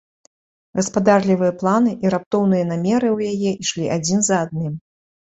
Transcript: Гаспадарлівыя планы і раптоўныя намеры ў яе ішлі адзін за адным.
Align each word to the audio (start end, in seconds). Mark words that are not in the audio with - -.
Гаспадарлівыя 0.79 1.53
планы 1.61 1.95
і 2.07 2.13
раптоўныя 2.15 2.63
намеры 2.73 3.07
ў 3.13 3.31
яе 3.31 3.57
ішлі 3.65 3.95
адзін 4.01 4.19
за 4.33 4.45
адным. 4.45 4.73